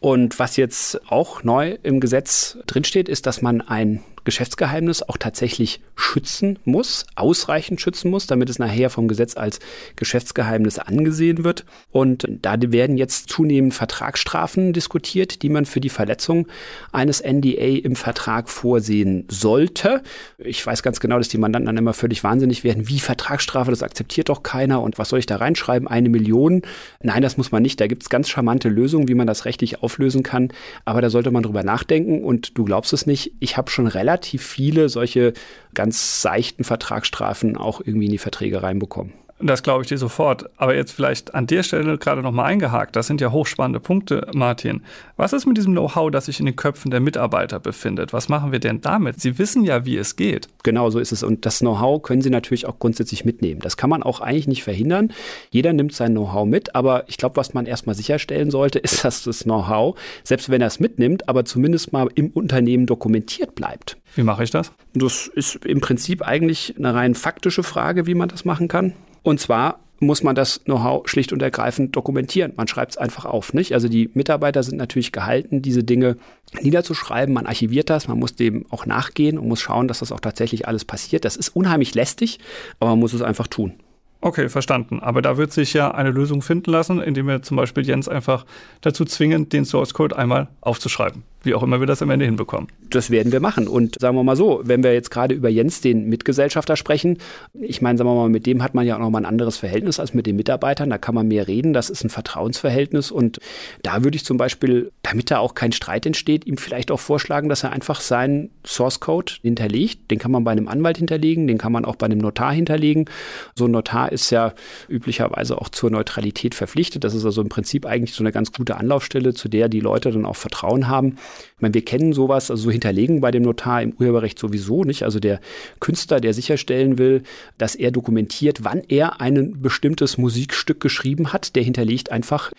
Und 0.00 0.38
was 0.38 0.56
jetzt 0.56 1.00
auch 1.10 1.44
neu 1.44 1.78
im 1.82 1.98
Gesetz 1.98 2.58
drinsteht, 2.66 3.08
ist, 3.08 3.26
dass 3.26 3.40
man 3.40 3.62
ein 3.62 4.02
Geschäftsgeheimnis 4.24 5.02
auch 5.02 5.16
tatsächlich 5.16 5.80
schützen 5.94 6.58
muss, 6.64 7.06
ausreichend 7.14 7.80
schützen 7.80 8.10
muss, 8.10 8.26
damit 8.26 8.50
es 8.50 8.58
nachher 8.58 8.90
vom 8.90 9.06
Gesetz 9.06 9.36
als 9.36 9.60
Geschäftsgeheimnis 9.96 10.78
angesehen 10.78 11.44
wird. 11.44 11.64
Und 11.90 12.26
da 12.28 12.54
werden 12.60 12.96
jetzt 12.96 13.28
zunehmend 13.28 13.74
Vertragsstrafen 13.74 14.72
diskutiert, 14.72 15.42
die 15.42 15.50
man 15.50 15.66
für 15.66 15.80
die 15.80 15.90
Verletzung 15.90 16.48
eines 16.92 17.22
NDA 17.22 17.84
im 17.84 17.96
Vertrag 17.96 18.48
vorsehen 18.48 19.26
sollte. 19.28 20.02
Ich 20.38 20.64
weiß 20.66 20.82
ganz 20.82 21.00
genau, 21.00 21.18
dass 21.18 21.28
die 21.28 21.38
Mandanten 21.38 21.66
dann 21.66 21.76
immer 21.76 21.92
völlig 21.92 22.24
wahnsinnig 22.24 22.64
werden. 22.64 22.88
Wie 22.88 23.00
Vertragsstrafe, 23.00 23.70
das 23.70 23.82
akzeptiert 23.82 24.28
doch 24.30 24.42
keiner. 24.42 24.82
Und 24.82 24.98
was 24.98 25.10
soll 25.10 25.18
ich 25.18 25.26
da 25.26 25.36
reinschreiben? 25.36 25.86
Eine 25.86 26.08
Million? 26.08 26.62
Nein, 27.02 27.22
das 27.22 27.36
muss 27.36 27.52
man 27.52 27.62
nicht. 27.62 27.80
Da 27.80 27.86
gibt 27.86 28.02
es 28.02 28.08
ganz 28.08 28.28
charmante 28.28 28.68
Lösungen, 28.68 29.08
wie 29.08 29.14
man 29.14 29.26
das 29.26 29.44
rechtlich 29.44 29.82
auflösen 29.82 30.22
kann. 30.22 30.48
Aber 30.84 31.02
da 31.02 31.10
sollte 31.10 31.30
man 31.30 31.42
drüber 31.42 31.62
nachdenken. 31.62 32.24
Und 32.24 32.56
du 32.56 32.64
glaubst 32.64 32.92
es 32.92 33.06
nicht, 33.06 33.32
ich 33.40 33.56
habe 33.56 33.70
schon 33.70 33.86
relativ 33.86 34.13
viele 34.38 34.88
solche 34.88 35.32
ganz 35.74 36.22
seichten 36.22 36.64
Vertragsstrafen 36.64 37.56
auch 37.56 37.80
irgendwie 37.80 38.06
in 38.06 38.12
die 38.12 38.18
Verträge 38.18 38.62
reinbekommen. 38.62 39.12
Das 39.40 39.64
glaube 39.64 39.82
ich 39.82 39.88
dir 39.88 39.98
sofort. 39.98 40.48
Aber 40.56 40.76
jetzt 40.76 40.92
vielleicht 40.92 41.34
an 41.34 41.46
der 41.46 41.64
Stelle 41.64 41.98
gerade 41.98 42.22
nochmal 42.22 42.46
eingehakt. 42.46 42.94
Das 42.94 43.08
sind 43.08 43.20
ja 43.20 43.32
hochspannende 43.32 43.80
Punkte, 43.80 44.28
Martin. 44.32 44.82
Was 45.16 45.32
ist 45.32 45.44
mit 45.44 45.56
diesem 45.56 45.72
Know-how, 45.72 46.10
das 46.10 46.26
sich 46.26 46.38
in 46.38 46.46
den 46.46 46.54
Köpfen 46.54 46.92
der 46.92 47.00
Mitarbeiter 47.00 47.58
befindet? 47.58 48.12
Was 48.12 48.28
machen 48.28 48.52
wir 48.52 48.60
denn 48.60 48.80
damit? 48.80 49.20
Sie 49.20 49.38
wissen 49.38 49.64
ja, 49.64 49.84
wie 49.84 49.96
es 49.96 50.14
geht. 50.14 50.48
Genau 50.62 50.88
so 50.90 51.00
ist 51.00 51.10
es. 51.10 51.24
Und 51.24 51.46
das 51.46 51.58
Know-how 51.58 52.00
können 52.00 52.22
Sie 52.22 52.30
natürlich 52.30 52.66
auch 52.66 52.78
grundsätzlich 52.78 53.24
mitnehmen. 53.24 53.60
Das 53.60 53.76
kann 53.76 53.90
man 53.90 54.04
auch 54.04 54.20
eigentlich 54.20 54.46
nicht 54.46 54.62
verhindern. 54.62 55.12
Jeder 55.50 55.72
nimmt 55.72 55.94
sein 55.94 56.12
Know-how 56.12 56.46
mit. 56.46 56.76
Aber 56.76 57.04
ich 57.08 57.16
glaube, 57.16 57.36
was 57.36 57.54
man 57.54 57.66
erstmal 57.66 57.96
sicherstellen 57.96 58.52
sollte, 58.52 58.78
ist, 58.84 59.04
dass 59.04 59.24
das 59.24 59.40
Know-how, 59.40 59.98
selbst 60.22 60.48
wenn 60.48 60.60
er 60.60 60.68
es 60.68 60.78
mitnimmt, 60.78 61.28
aber 61.28 61.44
zumindest 61.44 61.92
mal 61.92 62.08
im 62.14 62.30
Unternehmen 62.30 62.86
dokumentiert 62.86 63.56
bleibt. 63.56 63.96
Wie 64.14 64.22
mache 64.22 64.44
ich 64.44 64.50
das? 64.50 64.72
Das 64.94 65.26
ist 65.26 65.64
im 65.64 65.80
Prinzip 65.80 66.22
eigentlich 66.22 66.74
eine 66.78 66.94
rein 66.94 67.16
faktische 67.16 67.64
Frage, 67.64 68.06
wie 68.06 68.14
man 68.14 68.28
das 68.28 68.44
machen 68.44 68.68
kann. 68.68 68.94
Und 69.24 69.40
zwar 69.40 69.80
muss 70.00 70.22
man 70.22 70.34
das 70.34 70.62
Know-how 70.64 71.08
schlicht 71.08 71.32
und 71.32 71.40
ergreifend 71.40 71.96
dokumentieren. 71.96 72.52
Man 72.56 72.68
schreibt 72.68 72.92
es 72.92 72.98
einfach 72.98 73.24
auf, 73.24 73.54
nicht? 73.54 73.72
Also 73.72 73.88
die 73.88 74.10
Mitarbeiter 74.12 74.62
sind 74.62 74.76
natürlich 74.76 75.12
gehalten, 75.12 75.62
diese 75.62 75.82
Dinge 75.82 76.16
niederzuschreiben. 76.60 77.34
Man 77.34 77.46
archiviert 77.46 77.90
das, 77.90 78.06
man 78.06 78.18
muss 78.18 78.36
dem 78.36 78.66
auch 78.70 78.86
nachgehen 78.86 79.38
und 79.38 79.48
muss 79.48 79.60
schauen, 79.60 79.88
dass 79.88 80.00
das 80.00 80.12
auch 80.12 80.20
tatsächlich 80.20 80.68
alles 80.68 80.84
passiert. 80.84 81.24
Das 81.24 81.36
ist 81.36 81.48
unheimlich 81.48 81.94
lästig, 81.94 82.38
aber 82.80 82.90
man 82.90 83.00
muss 83.00 83.14
es 83.14 83.22
einfach 83.22 83.46
tun. 83.46 83.72
Okay, 84.20 84.48
verstanden. 84.48 85.00
Aber 85.00 85.22
da 85.22 85.36
wird 85.36 85.52
sich 85.52 85.72
ja 85.72 85.90
eine 85.90 86.10
Lösung 86.10 86.42
finden 86.42 86.70
lassen, 86.70 87.00
indem 87.00 87.26
wir 87.26 87.42
zum 87.42 87.56
Beispiel 87.56 87.86
Jens 87.86 88.08
einfach 88.08 88.44
dazu 88.82 89.04
zwingen, 89.04 89.48
den 89.48 89.64
Source 89.64 89.94
Code 89.94 90.16
einmal 90.16 90.48
aufzuschreiben 90.60 91.22
wie 91.44 91.54
auch 91.54 91.62
immer 91.62 91.80
wir 91.80 91.86
das 91.86 92.02
am 92.02 92.10
Ende 92.10 92.24
hinbekommen. 92.24 92.68
Das 92.90 93.10
werden 93.10 93.32
wir 93.32 93.40
machen. 93.40 93.68
Und 93.68 94.00
sagen 94.00 94.16
wir 94.16 94.22
mal 94.22 94.36
so, 94.36 94.60
wenn 94.64 94.82
wir 94.82 94.92
jetzt 94.92 95.10
gerade 95.10 95.34
über 95.34 95.48
Jens, 95.48 95.80
den 95.80 96.08
Mitgesellschafter, 96.08 96.76
sprechen, 96.76 97.18
ich 97.60 97.82
meine, 97.82 97.98
sagen 97.98 98.08
wir 98.10 98.14
mal, 98.14 98.28
mit 98.28 98.46
dem 98.46 98.62
hat 98.62 98.74
man 98.74 98.86
ja 98.86 98.96
auch 98.96 99.00
nochmal 99.00 99.22
ein 99.22 99.26
anderes 99.26 99.56
Verhältnis 99.56 100.00
als 100.00 100.14
mit 100.14 100.26
den 100.26 100.36
Mitarbeitern. 100.36 100.90
Da 100.90 100.98
kann 100.98 101.14
man 101.14 101.28
mehr 101.28 101.48
reden. 101.48 101.72
Das 101.72 101.90
ist 101.90 102.04
ein 102.04 102.10
Vertrauensverhältnis. 102.10 103.10
Und 103.10 103.38
da 103.82 104.04
würde 104.04 104.16
ich 104.16 104.24
zum 104.24 104.36
Beispiel, 104.36 104.92
damit 105.02 105.30
da 105.30 105.38
auch 105.38 105.54
kein 105.54 105.72
Streit 105.72 106.06
entsteht, 106.06 106.46
ihm 106.46 106.56
vielleicht 106.56 106.90
auch 106.90 107.00
vorschlagen, 107.00 107.48
dass 107.48 107.64
er 107.64 107.72
einfach 107.72 108.00
seinen 108.00 108.50
Source 108.66 109.00
Code 109.00 109.32
hinterlegt. 109.42 110.10
Den 110.10 110.18
kann 110.18 110.30
man 110.30 110.44
bei 110.44 110.52
einem 110.52 110.68
Anwalt 110.68 110.98
hinterlegen, 110.98 111.46
den 111.46 111.58
kann 111.58 111.72
man 111.72 111.84
auch 111.84 111.96
bei 111.96 112.06
einem 112.06 112.18
Notar 112.18 112.52
hinterlegen. 112.52 113.06
So 113.54 113.66
ein 113.66 113.70
Notar 113.70 114.12
ist 114.12 114.30
ja 114.30 114.52
üblicherweise 114.88 115.60
auch 115.60 115.68
zur 115.68 115.90
Neutralität 115.90 116.54
verpflichtet. 116.54 117.04
Das 117.04 117.14
ist 117.14 117.24
also 117.24 117.42
im 117.42 117.48
Prinzip 117.48 117.86
eigentlich 117.86 118.14
so 118.14 118.22
eine 118.22 118.32
ganz 118.32 118.52
gute 118.52 118.76
Anlaufstelle, 118.76 119.34
zu 119.34 119.48
der 119.48 119.68
die 119.68 119.80
Leute 119.80 120.10
dann 120.10 120.26
auch 120.26 120.36
Vertrauen 120.36 120.88
haben. 120.88 121.16
Ich 121.56 121.62
meine, 121.62 121.74
wir 121.74 121.84
kennen 121.84 122.12
sowas, 122.12 122.50
also 122.50 122.64
so 122.64 122.70
hinterlegen 122.70 123.20
bei 123.20 123.30
dem 123.30 123.42
Notar 123.42 123.82
im 123.82 123.92
Urheberrecht 123.92 124.38
sowieso 124.38 124.84
nicht. 124.84 125.02
Also 125.02 125.20
der 125.20 125.40
Künstler, 125.80 126.20
der 126.20 126.34
sicherstellen 126.34 126.98
will, 126.98 127.22
dass 127.58 127.74
er 127.74 127.90
dokumentiert, 127.90 128.64
wann 128.64 128.82
er 128.88 129.20
ein 129.20 129.60
bestimmtes 129.60 130.18
Musikstück 130.18 130.80
geschrieben 130.80 131.32
hat, 131.32 131.56
der 131.56 131.62
hinterlegt 131.62 132.10
einfach 132.12 132.52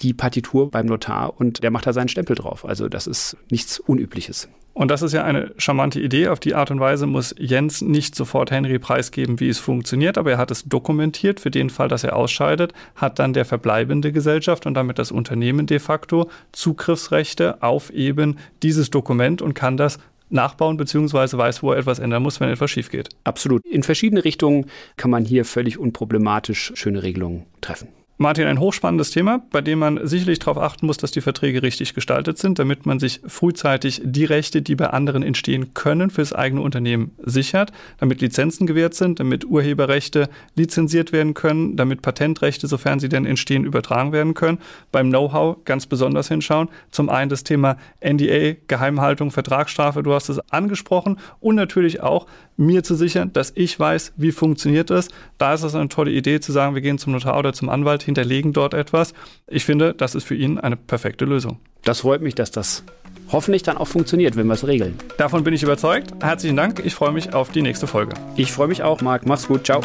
die 0.00 0.14
Partitur 0.14 0.70
beim 0.70 0.86
Notar 0.86 1.38
und 1.38 1.62
der 1.62 1.70
macht 1.70 1.86
da 1.86 1.92
seinen 1.92 2.08
Stempel 2.08 2.36
drauf. 2.36 2.64
Also 2.64 2.88
das 2.88 3.06
ist 3.06 3.36
nichts 3.50 3.78
Unübliches. 3.78 4.48
Und 4.74 4.90
das 4.90 5.02
ist 5.02 5.12
ja 5.12 5.22
eine 5.24 5.52
charmante 5.58 6.00
Idee. 6.00 6.28
Auf 6.28 6.40
die 6.40 6.54
Art 6.54 6.70
und 6.70 6.80
Weise 6.80 7.06
muss 7.06 7.34
Jens 7.38 7.82
nicht 7.82 8.14
sofort 8.14 8.50
Henry 8.50 8.78
preisgeben, 8.78 9.38
wie 9.38 9.48
es 9.48 9.58
funktioniert, 9.58 10.16
aber 10.16 10.32
er 10.32 10.38
hat 10.38 10.50
es 10.50 10.64
dokumentiert 10.64 11.40
für 11.40 11.50
den 11.50 11.68
Fall, 11.68 11.88
dass 11.88 12.04
er 12.04 12.16
ausscheidet, 12.16 12.72
hat 12.96 13.18
dann 13.18 13.34
der 13.34 13.44
verbleibende 13.44 14.12
Gesellschaft 14.12 14.64
und 14.66 14.74
damit 14.74 14.98
das 14.98 15.12
Unternehmen 15.12 15.66
de 15.66 15.78
facto 15.78 16.30
Zugriffsrechte 16.52 17.62
auf 17.62 17.90
eben 17.90 18.38
dieses 18.62 18.90
Dokument 18.90 19.42
und 19.42 19.54
kann 19.54 19.76
das 19.76 19.98
nachbauen 20.30 20.78
beziehungsweise 20.78 21.36
weiß, 21.36 21.62
wo 21.62 21.72
er 21.72 21.78
etwas 21.78 21.98
ändern 21.98 22.22
muss, 22.22 22.40
wenn 22.40 22.48
etwas 22.48 22.70
schief 22.70 22.90
geht. 22.90 23.10
Absolut. 23.24 23.64
In 23.66 23.82
verschiedene 23.82 24.24
Richtungen 24.24 24.66
kann 24.96 25.10
man 25.10 25.24
hier 25.26 25.44
völlig 25.44 25.78
unproblematisch 25.78 26.72
schöne 26.74 27.02
Regelungen 27.02 27.44
treffen. 27.60 27.88
Martin, 28.22 28.46
ein 28.46 28.60
hochspannendes 28.60 29.10
Thema, 29.10 29.42
bei 29.50 29.60
dem 29.60 29.80
man 29.80 30.00
sicherlich 30.06 30.38
darauf 30.38 30.56
achten 30.56 30.86
muss, 30.86 30.96
dass 30.96 31.10
die 31.10 31.20
Verträge 31.20 31.62
richtig 31.62 31.92
gestaltet 31.92 32.38
sind, 32.38 32.58
damit 32.58 32.86
man 32.86 32.98
sich 33.00 33.20
frühzeitig 33.26 34.00
die 34.04 34.24
Rechte, 34.24 34.62
die 34.62 34.76
bei 34.76 34.86
anderen 34.86 35.22
entstehen 35.22 35.74
können, 35.74 36.08
fürs 36.08 36.32
eigene 36.32 36.62
Unternehmen 36.62 37.10
sichert, 37.22 37.72
damit 37.98 38.20
Lizenzen 38.20 38.66
gewährt 38.66 38.94
sind, 38.94 39.18
damit 39.18 39.44
Urheberrechte 39.44 40.28
lizenziert 40.54 41.12
werden 41.12 41.34
können, 41.34 41.76
damit 41.76 42.00
Patentrechte, 42.00 42.68
sofern 42.68 43.00
sie 43.00 43.08
denn 43.08 43.26
entstehen, 43.26 43.64
übertragen 43.64 44.12
werden 44.12 44.34
können. 44.34 44.58
Beim 44.92 45.10
Know-how 45.10 45.64
ganz 45.64 45.86
besonders 45.86 46.28
hinschauen. 46.28 46.68
Zum 46.92 47.08
einen 47.08 47.28
das 47.28 47.42
Thema 47.42 47.76
NDA, 48.00 48.54
Geheimhaltung, 48.68 49.32
Vertragsstrafe, 49.32 50.02
du 50.02 50.14
hast 50.14 50.28
es 50.28 50.38
angesprochen 50.50 51.18
und 51.40 51.56
natürlich 51.56 52.00
auch 52.00 52.26
mir 52.56 52.82
zu 52.82 52.94
sichern, 52.94 53.32
dass 53.32 53.52
ich 53.56 53.78
weiß, 53.78 54.12
wie 54.16 54.32
funktioniert 54.32 54.90
es. 54.90 55.08
Da 55.38 55.54
ist 55.54 55.62
es 55.62 55.74
eine 55.74 55.88
tolle 55.88 56.12
Idee 56.12 56.40
zu 56.40 56.52
sagen, 56.52 56.74
wir 56.74 56.82
gehen 56.82 56.98
zum 56.98 57.12
Notar 57.12 57.38
oder 57.38 57.52
zum 57.52 57.68
Anwalt, 57.68 58.02
hinterlegen 58.12 58.52
dort 58.52 58.74
etwas. 58.74 59.14
Ich 59.48 59.64
finde, 59.64 59.94
das 59.94 60.14
ist 60.14 60.24
für 60.24 60.34
ihn 60.34 60.58
eine 60.58 60.76
perfekte 60.76 61.24
Lösung. 61.24 61.58
Das 61.82 62.00
freut 62.00 62.22
mich, 62.22 62.34
dass 62.34 62.50
das 62.50 62.84
hoffentlich 63.30 63.62
dann 63.62 63.76
auch 63.76 63.88
funktioniert, 63.88 64.36
wenn 64.36 64.46
wir 64.46 64.54
es 64.54 64.66
regeln. 64.66 64.96
Davon 65.16 65.42
bin 65.44 65.54
ich 65.54 65.62
überzeugt. 65.62 66.12
Herzlichen 66.22 66.56
Dank. 66.56 66.82
Ich 66.84 66.94
freue 66.94 67.12
mich 67.12 67.34
auf 67.34 67.50
die 67.50 67.62
nächste 67.62 67.86
Folge. 67.86 68.14
Ich 68.36 68.52
freue 68.52 68.68
mich 68.68 68.82
auch, 68.82 69.00
Marc. 69.00 69.26
Mach's 69.26 69.48
gut. 69.48 69.66
Ciao. 69.66 69.80